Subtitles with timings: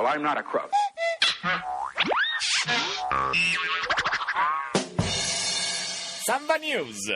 [0.00, 0.70] Well, I'm not a crook.
[6.24, 7.12] Samba News.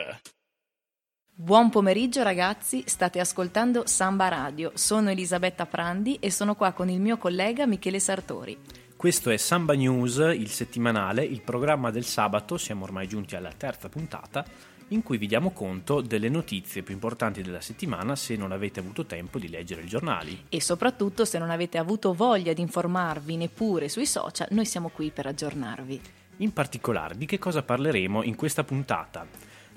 [1.33, 4.71] Buon pomeriggio ragazzi, state ascoltando Samba Radio.
[4.75, 8.55] Sono Elisabetta Prandi e sono qua con il mio collega Michele Sartori.
[8.95, 13.89] Questo è Samba News, il settimanale, il programma del sabato, siamo ormai giunti alla terza
[13.89, 14.45] puntata,
[14.89, 19.05] in cui vi diamo conto delle notizie più importanti della settimana se non avete avuto
[19.05, 20.45] tempo di leggere i giornali.
[20.49, 25.09] E soprattutto se non avete avuto voglia di informarvi neppure sui social, noi siamo qui
[25.09, 26.01] per aggiornarvi.
[26.37, 29.25] In particolare, di che cosa parleremo in questa puntata?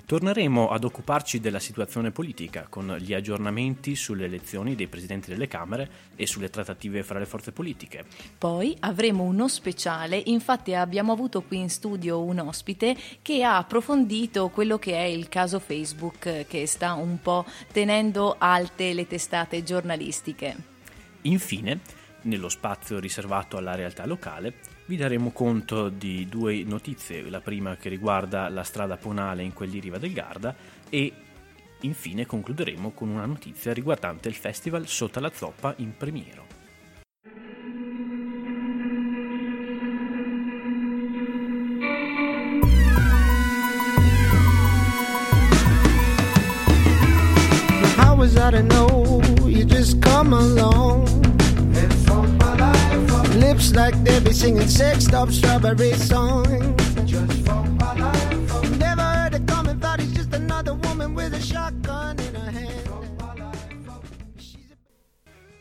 [0.09, 5.87] Torneremo ad occuparci della situazione politica con gli aggiornamenti sulle elezioni dei presidenti delle Camere
[6.15, 8.05] e sulle trattative fra le forze politiche.
[8.35, 14.49] Poi avremo uno speciale, infatti abbiamo avuto qui in studio un ospite che ha approfondito
[14.49, 20.55] quello che è il caso Facebook che sta un po' tenendo alte le testate giornalistiche.
[21.21, 21.81] Infine,
[22.21, 24.55] nello spazio riservato alla realtà locale,
[24.89, 29.79] vi daremo conto di due notizie, la prima che riguarda la strada Ponale in quelli
[29.79, 30.55] Riva del Garda
[30.89, 31.13] e
[31.81, 36.58] infine concluderemo con una notizia riguardante il festival Sotto la Zoppa in Premiero.
[53.79, 56.47] Like they be singing sexed up strawberry songs.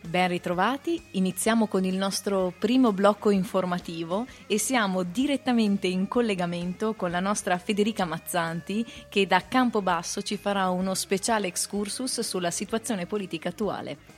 [0.08, 7.10] Ben ritrovati, iniziamo con il nostro primo blocco informativo e siamo direttamente in collegamento con
[7.10, 13.50] la nostra Federica Mazzanti che da Campobasso ci farà uno speciale excursus sulla situazione politica
[13.50, 14.17] attuale.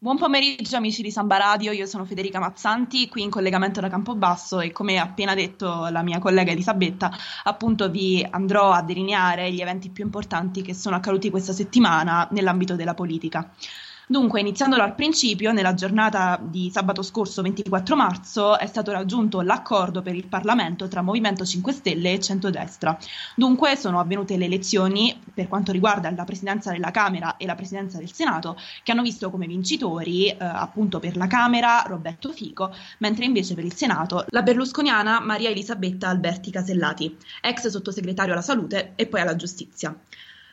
[0.00, 4.60] Buon pomeriggio amici di Samba Radio, io sono Federica Mazzanti, qui in collegamento da Campobasso
[4.60, 7.10] e come appena detto la mia collega Elisabetta,
[7.42, 12.76] appunto vi andrò a delineare gli eventi più importanti che sono accaduti questa settimana nell'ambito
[12.76, 13.52] della politica.
[14.10, 20.00] Dunque, iniziando dal principio, nella giornata di sabato scorso 24 marzo è stato raggiunto l'accordo
[20.00, 22.96] per il Parlamento tra Movimento 5 Stelle e Centrodestra.
[23.34, 27.98] Dunque sono avvenute le elezioni per quanto riguarda la presidenza della Camera e la presidenza
[27.98, 33.26] del Senato, che hanno visto come vincitori, eh, appunto per la Camera Roberto Fico, mentre
[33.26, 39.06] invece per il Senato la berlusconiana Maria Elisabetta Alberti Casellati, ex sottosegretario alla salute e
[39.06, 39.94] poi alla giustizia.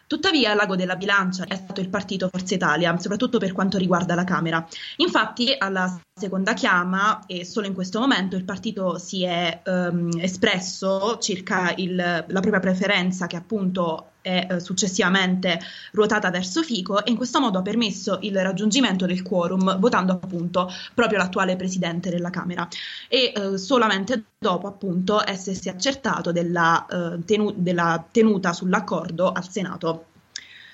[0.07, 4.23] Tuttavia, l'ago della bilancia è stato il partito Forza Italia, soprattutto per quanto riguarda la
[4.23, 4.66] Camera.
[4.97, 11.18] Infatti, alla seconda chiama, e solo in questo momento, il partito si è um, espresso
[11.18, 15.59] circa il, la propria preferenza, che appunto è eh, successivamente
[15.92, 20.70] ruotata verso Fico, e in questo modo ha permesso il raggiungimento del quorum, votando appunto
[20.94, 22.66] proprio l'attuale presidente della Camera.
[23.09, 30.06] E eh, solamente dopo, appunto, essersi accertato della, eh, tenu- della tenuta sull'accordo al Senato.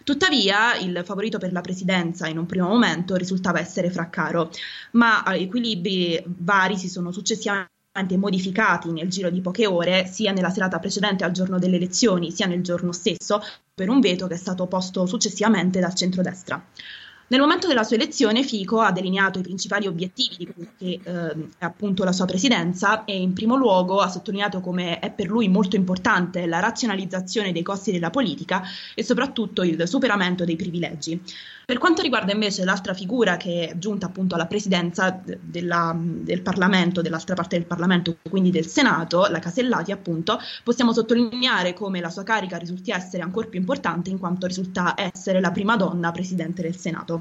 [0.03, 4.49] Tuttavia, il favorito per la presidenza in un primo momento risultava essere Fraccaro,
[4.91, 7.69] ma equilibri vari si sono successivamente
[8.17, 12.47] modificati nel giro di poche ore, sia nella serata precedente al giorno delle elezioni, sia
[12.47, 13.41] nel giorno stesso,
[13.73, 16.63] per un veto che è stato posto successivamente dal centrodestra.
[17.31, 21.47] Nel momento della sua elezione Fico ha delineato i principali obiettivi di quello che eh,
[21.59, 25.47] è appunto la sua presidenza e in primo luogo ha sottolineato come è per lui
[25.47, 31.21] molto importante la razionalizzazione dei costi della politica e soprattutto il superamento dei privilegi.
[31.71, 37.01] Per quanto riguarda invece l'altra figura che è giunta appunto alla presidenza della, del Parlamento,
[37.01, 42.23] dell'altra parte del Parlamento, quindi del Senato, la Casellati appunto, possiamo sottolineare come la sua
[42.23, 46.75] carica risulti essere ancora più importante in quanto risulta essere la prima donna presidente del
[46.75, 47.20] Senato.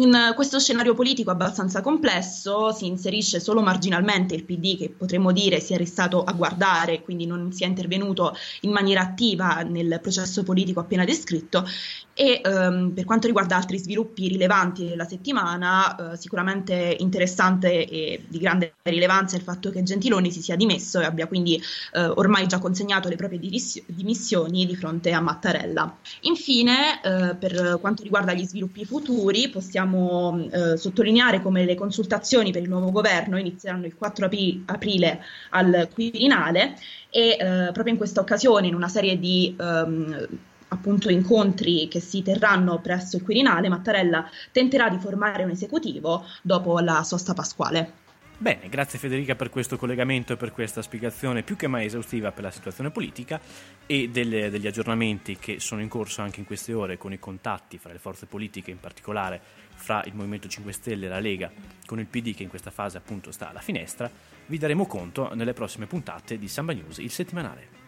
[0.00, 5.60] In questo scenario politico abbastanza complesso si inserisce solo marginalmente il PD che potremmo dire
[5.60, 10.42] si è restato a guardare, quindi non si è intervenuto in maniera attiva nel processo
[10.42, 11.66] politico appena descritto
[12.14, 18.38] e ehm, per quanto riguarda altri sviluppi rilevanti della settimana, eh, sicuramente interessante e di
[18.38, 21.60] grande rilevanza il fatto che Gentiloni si sia dimesso e abbia quindi
[21.92, 25.96] eh, ormai già consegnato le proprie dimissioni di fronte a Mattarella.
[26.22, 32.62] Infine, eh, per quanto riguarda gli sviluppi futuri, possiamo eh, sottolineare come le consultazioni per
[32.62, 36.76] il nuovo governo inizieranno il 4 apri- aprile al Quirinale
[37.10, 40.28] e eh, proprio in questa occasione, in una serie di ehm,
[40.70, 46.78] appunto incontri che si terranno presso il Quirinale, Mattarella tenterà di formare un esecutivo dopo
[46.80, 48.08] la sosta pasquale.
[48.40, 52.44] Bene, grazie Federica per questo collegamento e per questa spiegazione più che mai esaustiva per
[52.44, 53.38] la situazione politica
[53.84, 57.76] e delle, degli aggiornamenti che sono in corso anche in queste ore con i contatti
[57.76, 59.38] fra le forze politiche, in particolare
[59.74, 61.52] fra il Movimento 5 Stelle e la Lega,
[61.84, 64.10] con il PD che in questa fase appunto sta alla finestra.
[64.46, 67.79] Vi daremo conto nelle prossime puntate di Samba News, il settimanale.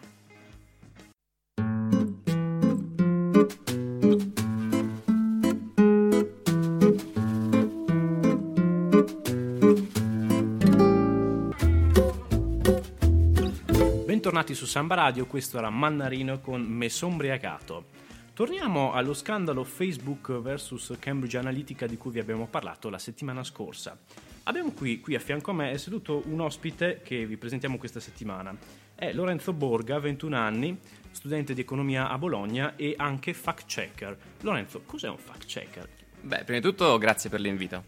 [14.43, 17.85] Bentornati su Samba Radio, questo era Mannarino con Me Sombriagato.
[18.33, 23.97] Torniamo allo scandalo Facebook vs Cambridge Analytica di cui vi abbiamo parlato la settimana scorsa.
[24.43, 28.01] Abbiamo qui, qui a fianco a me è seduto un ospite che vi presentiamo questa
[28.01, 28.53] settimana.
[28.93, 30.77] È Lorenzo Borga, 21 anni,
[31.11, 34.17] studente di economia a Bologna e anche fact checker.
[34.41, 36.02] Lorenzo, cos'è un fact checker?
[36.25, 37.83] Beh, prima di tutto grazie per l'invito.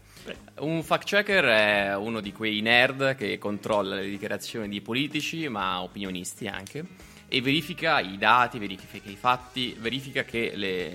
[0.58, 5.80] Un fact checker è uno di quei nerd che controlla le dichiarazioni di politici, ma
[5.80, 6.84] opinionisti anche,
[7.28, 10.90] e verifica i dati, verifica i fatti, verifica che le,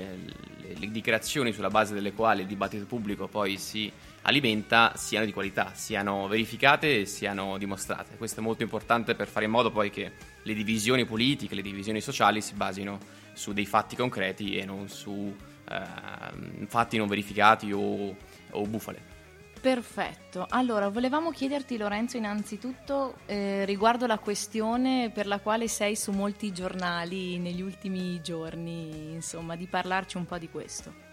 [0.62, 3.92] le, le dichiarazioni sulla base delle quali il dibattito pubblico poi si
[4.22, 8.18] alimenta siano di qualità, siano verificate e siano dimostrate.
[8.18, 10.12] Questo è molto importante per fare in modo poi che
[10.44, 13.00] le divisioni politiche, le divisioni sociali si basino
[13.34, 15.36] su dei fatti concreti e non su
[15.72, 18.16] eh, fatti non verificati o,
[18.52, 19.20] o bufale.
[19.62, 26.12] Perfetto, allora volevamo chiederti Lorenzo innanzitutto eh, riguardo la questione per la quale sei su
[26.12, 31.10] molti giornali negli ultimi giorni, insomma, di parlarci un po' di questo.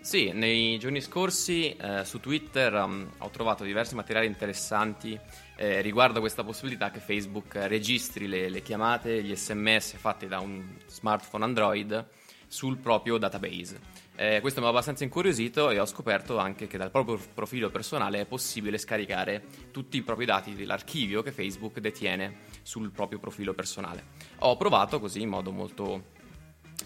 [0.00, 5.18] Sì, nei giorni scorsi eh, su Twitter um, ho trovato diversi materiali interessanti
[5.56, 10.64] eh, riguardo questa possibilità che Facebook registri le, le chiamate, gli sms fatti da un
[10.86, 12.06] smartphone Android
[12.48, 14.06] sul proprio database.
[14.16, 18.22] Eh, questo mi ha abbastanza incuriosito e ho scoperto anche che dal proprio profilo personale
[18.22, 24.02] è possibile scaricare tutti i propri dati dell'archivio che Facebook detiene sul proprio profilo personale.
[24.38, 26.16] Ho provato così in modo molto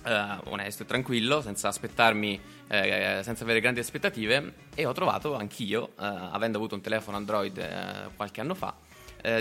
[0.04, 5.90] Uh, onesto e tranquillo, senza aspettarmi, eh, senza avere grandi aspettative, e ho trovato anch'io,
[5.90, 8.74] uh, avendo avuto un telefono Android uh, qualche anno fa,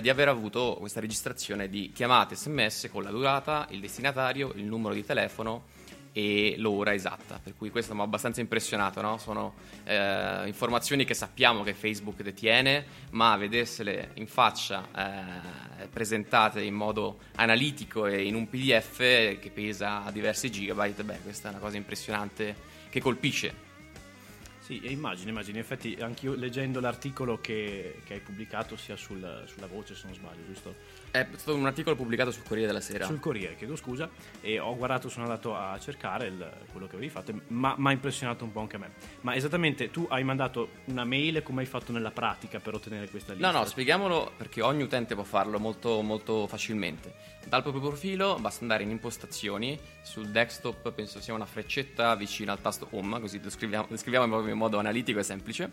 [0.01, 4.93] di aver avuto questa registrazione di chiamate sms con la durata, il destinatario, il numero
[4.93, 5.63] di telefono
[6.13, 9.17] e l'ora esatta, per cui questo mi ha abbastanza impressionato, no?
[9.17, 16.73] sono eh, informazioni che sappiamo che Facebook detiene, ma vedersele in faccia eh, presentate in
[16.73, 21.77] modo analitico e in un PDF che pesa diversi gigabyte, beh questa è una cosa
[21.77, 22.55] impressionante
[22.89, 23.69] che colpisce
[24.71, 25.57] sì, immagino, immagino.
[25.57, 30.13] In effetti, anche leggendo l'articolo che, che hai pubblicato, sia sul, sulla voce, se non
[30.13, 30.75] sbaglio, giusto?
[31.11, 33.05] È stato un articolo pubblicato sul Corriere della Sera.
[33.05, 34.09] Sul Corriere, chiedo scusa.
[34.39, 37.91] E ho guardato, sono andato a cercare il, quello che avevi fatto, ma mi ha
[37.91, 38.91] impressionato un po' anche a me.
[39.21, 43.33] Ma esattamente, tu hai mandato una mail, come hai fatto nella pratica per ottenere questa
[43.33, 43.51] lista?
[43.51, 47.13] No, no, spieghiamolo perché ogni utente può farlo molto, molto facilmente.
[47.45, 52.61] Dal proprio profilo basta andare in impostazioni, sul desktop penso sia una freccetta vicino al
[52.61, 55.71] tasto home, così descriviamo, descriviamo in modo analitico e semplice.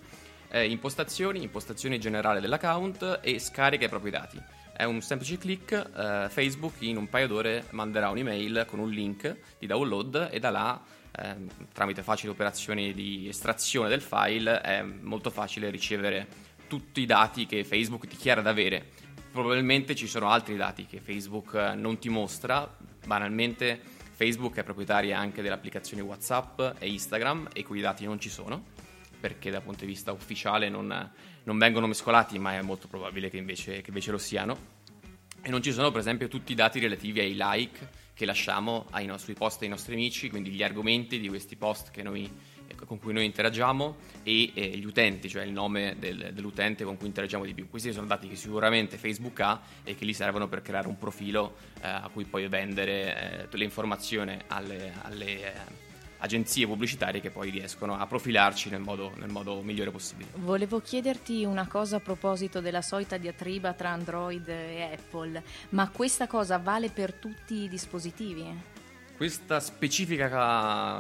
[0.51, 4.43] Eh, impostazioni, impostazioni generale dell'account e scarica i propri dati.
[4.79, 9.37] È un semplice clic, eh, Facebook in un paio d'ore manderà un'email con un link
[9.59, 10.81] di download e da là,
[11.17, 11.35] eh,
[11.73, 16.29] tramite facili operazioni di estrazione del file, è molto facile ricevere
[16.69, 18.91] tutti i dati che Facebook ti chiede di avere.
[19.33, 22.73] Probabilmente ci sono altri dati che Facebook eh, non ti mostra,
[23.05, 23.81] banalmente
[24.13, 28.87] Facebook è proprietaria anche delle applicazioni WhatsApp e Instagram e quei dati non ci sono
[29.19, 31.11] perché dal punto di vista ufficiale non,
[31.45, 34.77] non vengono mescolati, ma è molto probabile che invece, che invece, lo siano.
[35.43, 39.07] E non ci sono, per esempio, tutti i dati relativi ai like che lasciamo ai
[39.07, 42.29] nostri post ai nostri amici, quindi gli argomenti di questi post noi,
[42.85, 47.07] con cui noi interagiamo e eh, gli utenti, cioè il nome del, dell'utente con cui
[47.07, 47.69] interagiamo di più.
[47.71, 51.57] Questi sono dati che sicuramente Facebook ha e che gli servono per creare un profilo
[51.81, 55.87] eh, a cui poi vendere eh, le informazioni alle, alle eh,
[56.19, 60.31] agenzie pubblicitarie che poi riescono a profilarci nel modo, nel modo, migliore possibile.
[60.35, 66.27] Volevo chiederti una cosa a proposito della solita diatriba tra Android e Apple, ma questa
[66.27, 68.77] cosa vale per tutti i dispositivi?
[69.17, 70.29] Questa specifica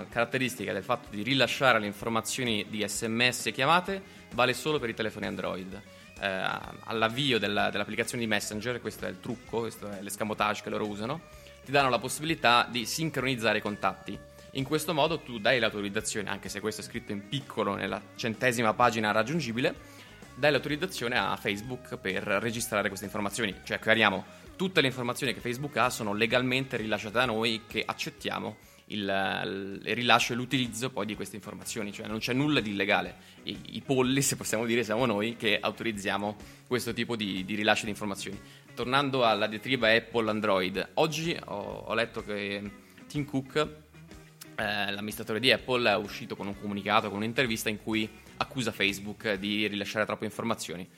[0.09, 4.03] caratteristica del fatto di rilasciare le informazioni di sms e chiamate
[4.35, 5.81] vale solo per i telefoni Android.
[6.21, 10.89] Eh, all'avvio della, dell'applicazione di Messenger, questo è il trucco, questo è l'escamotage che loro
[10.89, 11.21] usano,
[11.65, 14.19] ti danno la possibilità di sincronizzare i contatti
[14.53, 18.75] in questo modo tu dai l'autorizzazione, anche se questo è scritto in piccolo nella centesima
[18.75, 19.75] pagina raggiungibile,
[20.35, 23.55] dai l'autorizzazione a Facebook per registrare queste informazioni.
[23.65, 24.25] Cioè, chiariamo,
[24.57, 29.95] tutte le informazioni che Facebook ha sono legalmente rilasciate da noi che accettiamo il, il
[29.95, 33.17] rilascio e l'utilizzo poi di queste informazioni, cioè non c'è nulla di illegale.
[33.45, 36.37] I, i polli, se possiamo dire, siamo noi che autorizziamo
[36.67, 38.41] questo tipo di, di rilascio di informazioni.
[38.75, 42.63] Tornando alla diatriba Apple-Android, oggi ho, ho letto che
[43.09, 43.88] Tim Cook,
[44.59, 49.35] eh, l'amministratore di Apple, è uscito con un comunicato, con un'intervista in cui accusa Facebook
[49.35, 50.89] di rilasciare troppe informazioni.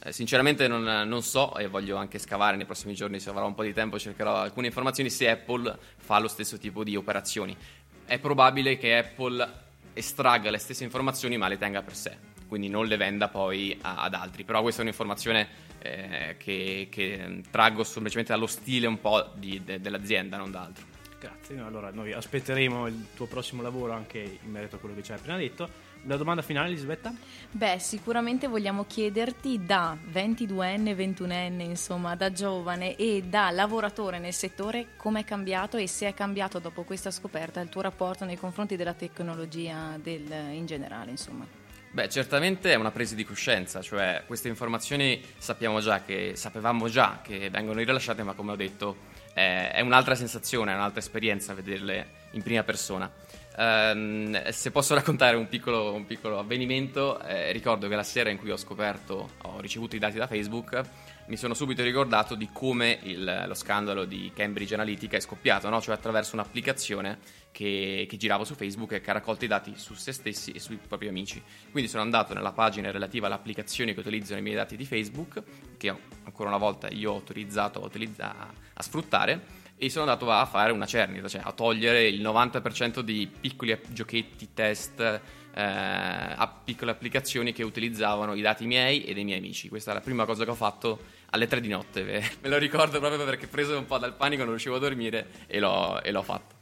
[0.00, 3.54] Eh, sinceramente non, non, so e voglio anche scavare nei prossimi giorni, se avrò un
[3.54, 7.56] po' di tempo cercherò alcune informazioni se Apple fa lo stesso tipo di operazioni.
[8.04, 12.86] È probabile che Apple estragga le stesse informazioni ma le tenga per sé, quindi non
[12.86, 14.44] le venda poi a, ad altri.
[14.44, 15.48] Però questa è un'informazione
[15.80, 20.97] eh, che, che, traggo semplicemente dallo stile un po' di, de, dell'azienda, non da altro.
[21.20, 25.10] Grazie, allora noi aspetteremo il tuo prossimo lavoro anche in merito a quello che ci
[25.10, 25.86] hai appena detto.
[26.04, 27.12] La domanda finale, Elisabetta?
[27.50, 34.90] Beh, sicuramente vogliamo chiederti da 22enne, 21enne, insomma, da giovane e da lavoratore nel settore,
[34.96, 38.76] come è cambiato e se è cambiato dopo questa scoperta il tuo rapporto nei confronti
[38.76, 41.44] della tecnologia del, in generale, insomma.
[41.90, 47.20] Beh, certamente è una presa di coscienza, cioè queste informazioni sappiamo già che, sapevamo già
[47.22, 52.06] che vengono rilasciate, ma come ho detto è, è un'altra sensazione, è un'altra esperienza vederle
[52.32, 53.10] in prima persona.
[53.58, 58.38] Um, se posso raccontare un piccolo, un piccolo avvenimento, eh, ricordo che la sera in
[58.38, 60.80] cui ho scoperto, ho ricevuto i dati da Facebook,
[61.26, 65.80] mi sono subito ricordato di come il, lo scandalo di Cambridge Analytica è scoppiato, no?
[65.80, 67.18] cioè attraverso un'applicazione
[67.50, 70.60] che, che, girava su Facebook e che ha raccolto i dati su se stessi e
[70.60, 71.42] sui propri amici.
[71.72, 75.42] Quindi sono andato nella pagina relativa alle applicazioni che utilizzano i miei dati di Facebook,
[75.76, 78.34] che ancora una volta io ho autorizzato a, utilizza-
[78.72, 83.30] a sfruttare e sono andato a fare una cernita, cioè a togliere il 90% di
[83.40, 85.20] piccoli giochetti, test, eh,
[85.54, 89.68] a piccole applicazioni che utilizzavano i dati miei e dei miei amici.
[89.68, 90.98] Questa è la prima cosa che ho fatto
[91.30, 92.02] alle 3 di notte,
[92.42, 95.60] me lo ricordo proprio perché preso un po' dal panico non riuscivo a dormire e
[95.60, 96.56] l'ho, e l'ho fatto.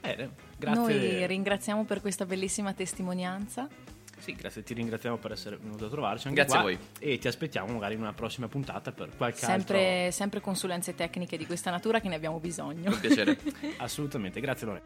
[0.00, 0.80] Bene, grazie.
[0.80, 3.68] Noi ringraziamo per questa bellissima testimonianza.
[4.18, 6.28] Sì, grazie, ti ringraziamo per essere venuto a trovarci.
[6.28, 6.86] Anche grazie qua, a voi.
[6.98, 10.10] E ti aspettiamo magari in una prossima puntata per qualche sempre, altro.
[10.12, 12.90] Sempre consulenze tecniche di questa natura che ne abbiamo bisogno.
[12.90, 13.38] Con piacere.
[13.78, 14.82] Assolutamente, grazie Lore.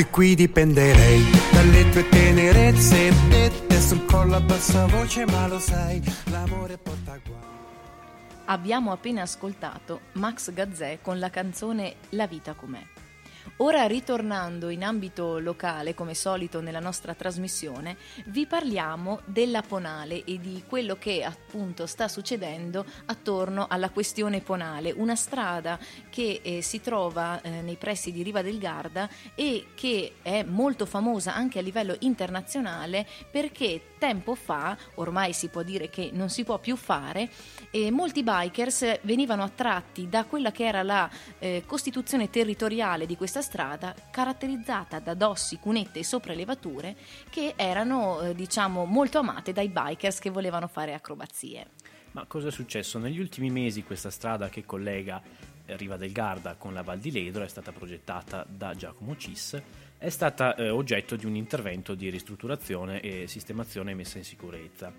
[0.00, 5.58] Se qui dipenderei dalle tue tenerezze e te sul collo a bassa voce, ma lo
[5.58, 7.38] sai, l'amore porta guai.
[8.46, 12.99] Abbiamo appena ascoltato Max Gazzè con la canzone La vita com'è.
[13.62, 20.38] Ora ritornando in ambito locale, come solito nella nostra trasmissione, vi parliamo della Ponale e
[20.38, 26.80] di quello che appunto sta succedendo attorno alla questione Ponale, una strada che eh, si
[26.80, 31.62] trova eh, nei pressi di Riva del Garda e che è molto famosa anche a
[31.62, 37.28] livello internazionale perché tempo fa, ormai si può dire che non si può più fare,
[37.70, 43.42] eh, molti bikers venivano attratti da quella che era la eh, costituzione territoriale di questa
[43.42, 46.96] strada, caratterizzata da dossi, cunette e sopraelevature
[47.28, 51.66] che erano eh, diciamo molto amate dai bikers che volevano fare acrobazie.
[52.12, 52.98] Ma cosa è successo?
[52.98, 55.22] Negli ultimi mesi questa strada che collega
[55.76, 59.60] Riva del Garda con la Val di Ledro è stata progettata da Giacomo Cis
[60.00, 64.90] è stata eh, oggetto di un intervento di ristrutturazione e sistemazione e messa in sicurezza.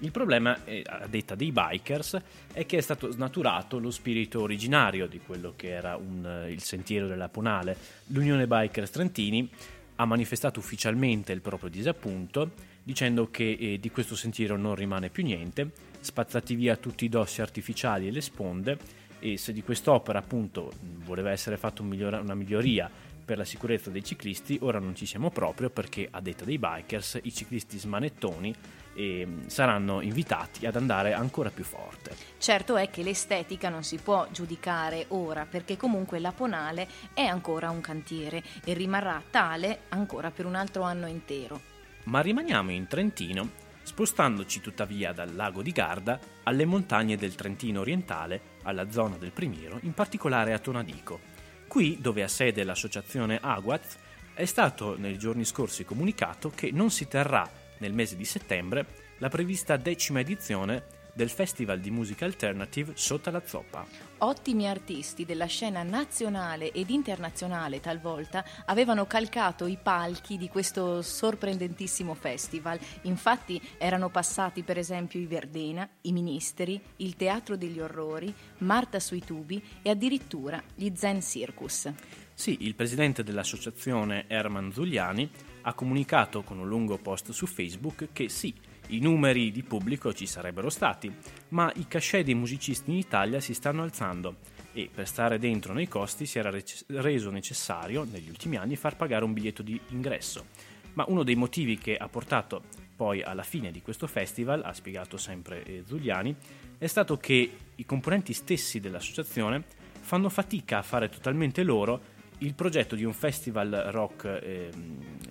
[0.00, 2.20] Il problema, eh, a detta dei bikers,
[2.52, 7.06] è che è stato snaturato lo spirito originario di quello che era un, il sentiero
[7.06, 7.76] della Ponale.
[8.06, 9.48] L'Unione Bikers Trentini
[9.94, 12.50] ha manifestato ufficialmente il proprio disappunto,
[12.82, 17.42] dicendo che eh, di questo sentiero non rimane più niente, spazzati via tutti i dossi
[17.42, 18.78] artificiali e le sponde,
[19.20, 20.72] e se di quest'opera appunto
[21.04, 22.90] voleva essere fatta un migliora, una miglioria
[23.28, 27.18] per la sicurezza dei ciclisti, ora non ci siamo proprio perché a detta dei bikers
[27.24, 28.54] i ciclisti smanettoni
[28.94, 32.16] eh, saranno invitati ad andare ancora più forte.
[32.38, 37.68] Certo è che l'estetica non si può giudicare ora perché comunque la Ponale è ancora
[37.68, 41.60] un cantiere e rimarrà tale ancora per un altro anno intero.
[42.04, 48.40] Ma rimaniamo in Trentino spostandoci tuttavia dal lago di Garda alle montagne del Trentino orientale,
[48.62, 51.36] alla zona del Primiero, in particolare a Tonadico.
[51.68, 53.96] Qui, dove ha sede l'associazione Aguaz,
[54.32, 57.48] è stato nei giorni scorsi comunicato che non si terrà
[57.78, 58.86] nel mese di settembre
[59.18, 63.86] la prevista decima edizione del Festival di musica alternative Sotto la Zoppa.
[64.18, 72.14] Ottimi artisti della scena nazionale ed internazionale talvolta avevano calcato i palchi di questo sorprendentissimo
[72.14, 72.78] festival.
[73.02, 79.24] Infatti erano passati per esempio i Verdena, i Ministeri, il Teatro degli Orrori, Marta sui
[79.24, 81.92] tubi e addirittura gli Zen Circus.
[82.34, 85.28] Sì, il presidente dell'associazione Herman Zuliani
[85.62, 88.54] ha comunicato con un lungo post su Facebook che sì,
[88.88, 91.12] i numeri di pubblico ci sarebbero stati,
[91.48, 94.36] ma i cachet dei musicisti in Italia si stanno alzando
[94.72, 96.52] e per stare dentro nei costi si era
[96.86, 100.46] reso necessario negli ultimi anni far pagare un biglietto di ingresso.
[100.94, 102.62] Ma uno dei motivi che ha portato
[102.96, 106.34] poi alla fine di questo festival, ha spiegato sempre eh, Zuliani,
[106.78, 109.62] è stato che i componenti stessi dell'associazione
[110.00, 114.70] fanno fatica a fare totalmente loro il progetto di un festival rock eh,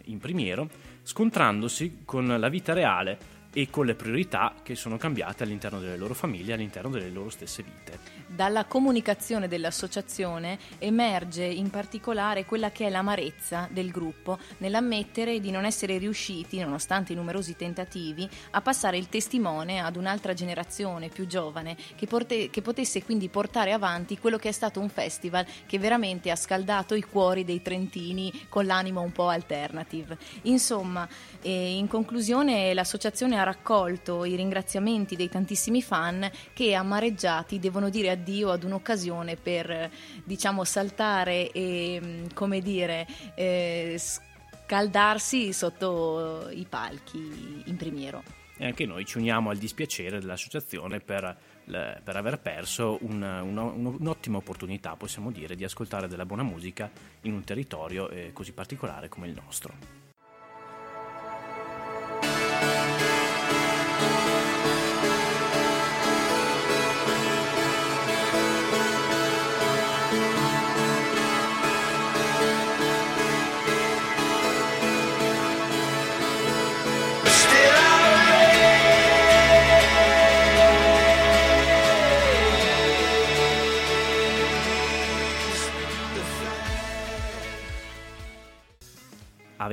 [0.06, 0.70] in primiero,
[1.04, 6.14] scontrandosi con la vita reale e con le priorità che sono cambiate all'interno delle loro
[6.14, 8.00] famiglie, all'interno delle loro stesse vite.
[8.30, 15.64] Dalla comunicazione dell'associazione emerge in particolare quella che è l'amarezza del gruppo nell'ammettere di non
[15.64, 21.78] essere riusciti, nonostante i numerosi tentativi, a passare il testimone ad un'altra generazione più giovane
[21.96, 26.30] che, porte, che potesse quindi portare avanti quello che è stato un festival che veramente
[26.30, 30.18] ha scaldato i cuori dei trentini con l'animo un po' alternative.
[30.44, 31.08] Insomma,
[31.42, 38.16] eh, in conclusione l'associazione ha raccolto i ringraziamenti dei tantissimi fan che amareggiati devono dire
[38.18, 39.90] addio ad un'occasione per
[40.24, 48.24] diciamo saltare e come dire eh, scaldarsi sotto i palchi in primiero.
[48.60, 54.38] E anche noi ci uniamo al dispiacere dell'associazione per, per aver perso un, un, un'ottima
[54.38, 56.90] opportunità, possiamo dire, di ascoltare della buona musica
[57.22, 60.07] in un territorio eh, così particolare come il nostro.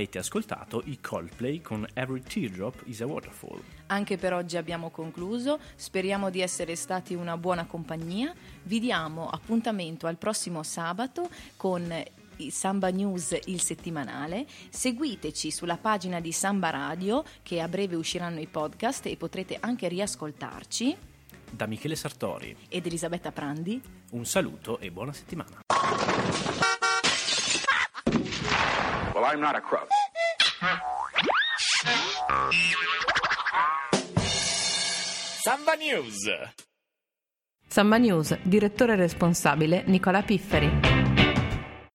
[0.05, 3.63] Avete ascoltato i Coldplay con Every Teardrop is a Waterfall.
[3.87, 8.35] Anche per oggi abbiamo concluso, speriamo di essere stati una buona compagnia.
[8.65, 11.91] Vi diamo appuntamento al prossimo sabato con
[12.51, 14.45] Samba News il settimanale.
[14.69, 19.89] Seguiteci sulla pagina di Samba Radio che a breve usciranno i podcast e potrete anche
[19.89, 20.97] riascoltarci.
[21.51, 23.81] Da Michele Sartori ed Elisabetta Prandi.
[24.11, 25.63] Un saluto e buona settimana.
[29.15, 29.94] Well, I'm not a crook.
[35.43, 36.17] Samba News.
[37.69, 40.94] Samba News, direttore responsabile Nicola Pifferi.